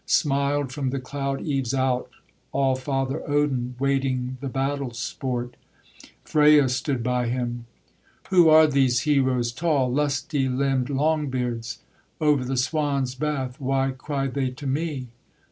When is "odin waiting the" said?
3.29-4.49